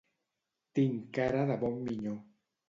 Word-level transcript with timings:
Tinc 0.79 1.05
cara 1.19 1.45
de 1.53 1.59
bon 1.65 1.79
minyó. 1.85 2.17